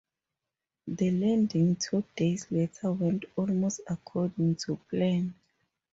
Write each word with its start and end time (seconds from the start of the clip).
The 0.87 1.11
landing 1.11 1.75
two 1.75 2.03
days 2.17 2.47
later 2.49 2.91
went 2.91 3.25
almost 3.37 3.81
according 3.87 4.55
to 4.55 4.77
plan. 4.89 5.35